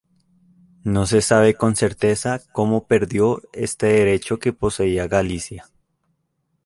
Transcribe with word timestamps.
No 0.83 1.05
se 1.05 1.21
sabe 1.21 1.53
con 1.53 1.75
certeza 1.75 2.41
cómo 2.53 2.87
perdió 2.87 3.39
este 3.53 3.85
derecho 3.85 4.39
que 4.39 4.51
poseía 4.51 5.05
Galicia. 5.07 5.69